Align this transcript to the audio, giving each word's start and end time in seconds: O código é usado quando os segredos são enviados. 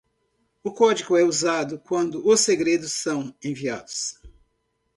O 0.63 0.73
código 0.73 1.15
é 1.15 1.23
usado 1.23 1.77
quando 1.77 2.27
os 2.27 2.39
segredos 2.39 2.91
são 2.93 3.31
enviados. 3.43 4.17